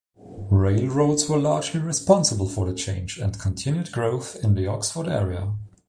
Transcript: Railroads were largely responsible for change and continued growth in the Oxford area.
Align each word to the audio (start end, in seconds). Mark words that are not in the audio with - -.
Railroads 0.49 1.29
were 1.29 1.37
largely 1.37 1.79
responsible 1.79 2.49
for 2.49 2.73
change 2.73 3.19
and 3.19 3.37
continued 3.39 3.91
growth 3.91 4.35
in 4.43 4.55
the 4.55 4.65
Oxford 4.65 5.07
area. 5.07 5.53